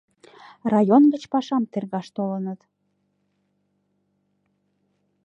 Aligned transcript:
Район 0.73 1.03
гыч 1.13 1.23
пашам 1.31 1.63
тергаш 1.71 2.07
толыныт. 2.15 2.59